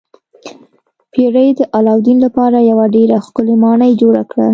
پیري 1.11 1.47
د 1.57 1.61
علاوالدین 1.75 2.17
لپاره 2.25 2.57
یوه 2.71 2.85
ډیره 2.95 3.15
ښکلې 3.25 3.55
ماڼۍ 3.63 3.91
جوړه 4.01 4.23
کړه. 4.31 4.47